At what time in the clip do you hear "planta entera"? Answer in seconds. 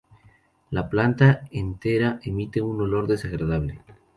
0.89-2.19